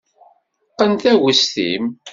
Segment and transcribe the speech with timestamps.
[0.71, 1.85] Qqen taggest-im.